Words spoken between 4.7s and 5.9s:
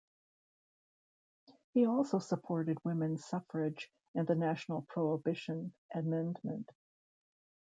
prohibition